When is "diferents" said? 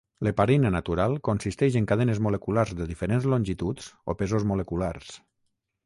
2.95-3.31